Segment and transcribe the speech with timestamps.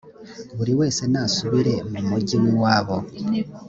[0.57, 2.97] buri wese nasubire mu mugi w’iwabo